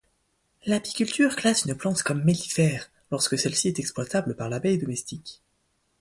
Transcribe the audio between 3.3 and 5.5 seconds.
celle-ci est exploitable par l'abeille domestique.